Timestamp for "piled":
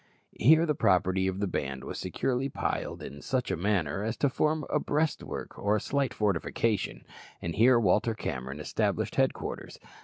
2.49-3.03